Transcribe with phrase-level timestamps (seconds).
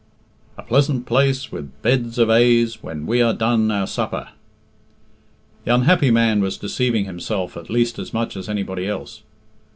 [0.57, 4.29] "A pleasant place, With beds of aise, When we are done our supper."
[5.63, 9.21] The unhappy man was deceiving himself at least as much as anybody else.